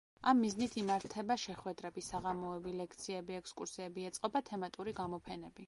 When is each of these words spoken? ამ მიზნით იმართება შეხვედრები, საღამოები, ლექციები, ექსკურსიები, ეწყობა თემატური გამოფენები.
ამ 0.29 0.37
მიზნით 0.43 0.71
იმართება 0.83 1.37
შეხვედრები, 1.41 2.03
საღამოები, 2.07 2.75
ლექციები, 2.81 3.39
ექსკურსიები, 3.43 4.09
ეწყობა 4.13 4.45
თემატური 4.51 4.99
გამოფენები. 5.05 5.59